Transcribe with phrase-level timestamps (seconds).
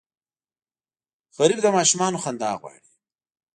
[1.37, 2.85] غریب د ماشومانو خندا غواړي